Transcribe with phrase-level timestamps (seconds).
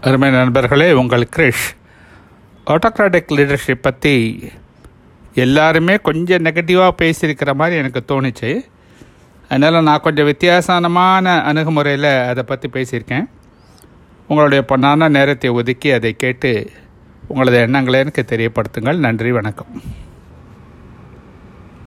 [0.00, 1.66] அருமை நண்பர்களே உங்கள் கிரிஷ்.
[2.66, 4.14] ஆட்டோக்ராட்டிக் லீடர்ஷிப் பற்றி
[5.34, 8.66] எல்லாருமே கொஞ்சம் நெகட்டிவாக பேசியிருக்கிற மாதிரி எனக்கு தோணுச்சு.
[9.48, 13.26] அதனால் நான் கொஞ்சம் வித்தியாசமான அணுகுமுறையில் அதை பற்றி பேசியிருக்கேன்.
[14.28, 16.70] உங்களுடைய பொன்னான நேரத்தை ஒதுக்கி அதை கேட்டு
[17.26, 18.96] உங்களது எண்ணங்களை எனக்கு தெரியப்படுத்துங்கள்.
[18.96, 19.82] நன்றி வணக்கம்.